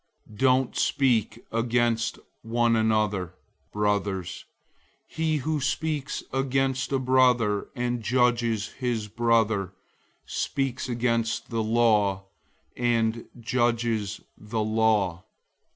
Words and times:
004:011 0.31 0.37
Don't 0.39 0.75
speak 0.75 1.45
against 1.51 2.17
one 2.41 2.75
another, 2.75 3.35
brothers. 3.71 4.45
He 5.05 5.37
who 5.37 5.61
speaks 5.61 6.23
against 6.33 6.91
a 6.91 6.97
brother 6.97 7.69
and 7.75 8.01
judges 8.01 8.69
his 8.69 9.07
brother, 9.07 9.73
speaks 10.25 10.89
against 10.89 11.51
the 11.51 11.61
law 11.61 12.23
and 12.75 13.25
judges 13.43 14.21
the 14.35 14.63
law. 14.63 15.23